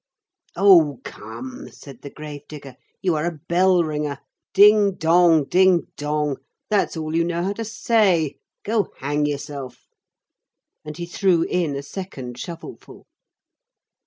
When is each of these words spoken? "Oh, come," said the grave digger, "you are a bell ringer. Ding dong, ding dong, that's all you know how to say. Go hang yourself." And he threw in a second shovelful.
"Oh, 0.55 0.99
come," 1.03 1.69
said 1.69 2.01
the 2.01 2.09
grave 2.09 2.47
digger, 2.49 2.75
"you 3.03 3.13
are 3.13 3.25
a 3.25 3.37
bell 3.47 3.83
ringer. 3.83 4.17
Ding 4.51 4.95
dong, 4.95 5.43
ding 5.43 5.89
dong, 5.95 6.37
that's 6.71 6.97
all 6.97 7.15
you 7.15 7.23
know 7.23 7.43
how 7.43 7.53
to 7.53 7.63
say. 7.63 8.39
Go 8.63 8.91
hang 8.97 9.27
yourself." 9.27 9.85
And 10.83 10.97
he 10.97 11.05
threw 11.05 11.43
in 11.43 11.75
a 11.75 11.83
second 11.83 12.39
shovelful. 12.39 13.05